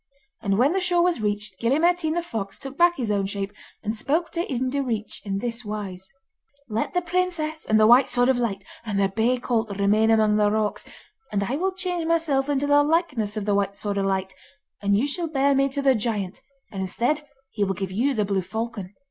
And 0.41 0.57
when 0.57 0.71
the 0.73 0.79
shore 0.79 1.03
was 1.03 1.21
reached, 1.21 1.59
Gille 1.59 1.77
Mairtean 1.77 2.15
the 2.15 2.23
fox 2.23 2.57
took 2.57 2.75
back 2.75 2.97
his 2.97 3.11
own 3.11 3.27
shape, 3.27 3.53
and 3.83 3.95
spoke 3.95 4.31
to 4.31 4.51
Ian 4.51 4.71
Direach 4.71 5.21
in 5.23 5.37
this 5.37 5.63
wise: 5.63 6.11
'Let 6.67 6.95
the 6.95 7.03
princess 7.03 7.65
and 7.67 7.79
the 7.79 7.85
White 7.85 8.09
Sword 8.09 8.27
of 8.27 8.39
Light, 8.39 8.63
and 8.83 8.99
the 8.99 9.09
bay 9.09 9.37
colt, 9.37 9.77
remain 9.77 10.09
among 10.09 10.37
the 10.37 10.49
rocks, 10.49 10.85
and 11.31 11.43
I 11.43 11.55
will 11.55 11.71
change 11.73 12.07
myself 12.07 12.49
into 12.49 12.65
the 12.65 12.81
likeness 12.81 13.37
of 13.37 13.45
the 13.45 13.53
White 13.53 13.75
Sword 13.75 13.99
of 13.99 14.07
Light, 14.07 14.33
and 14.81 14.97
you 14.97 15.05
shall 15.05 15.27
bear 15.27 15.53
me 15.53 15.69
to 15.69 15.83
the 15.83 15.93
giant, 15.93 16.41
and, 16.71 16.81
instead, 16.81 17.23
he 17.51 17.63
will 17.63 17.75
give 17.75 17.91
you 17.91 18.15
the 18.15 18.25
blue 18.25 18.41
falcon. 18.41 18.95